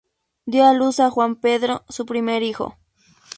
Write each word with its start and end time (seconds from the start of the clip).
Dio 0.51 0.65
a 0.65 0.73
luz 0.73 0.99
a 0.99 1.11
Juan 1.11 1.35
Pedro, 1.35 1.83
su 1.87 2.07
primer 2.07 2.41
hijo. 2.41 2.75